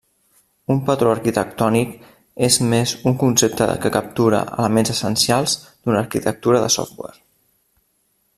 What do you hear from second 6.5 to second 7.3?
de software.